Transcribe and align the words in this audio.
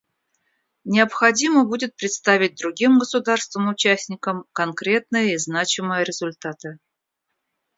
Необходимо 0.83 1.63
будет 1.63 1.95
представить 1.95 2.55
другим 2.55 2.97
государствам-участникам 2.97 4.45
конкретные 4.51 5.35
и 5.35 5.37
значимые 5.37 6.03
результаты. 6.05 6.79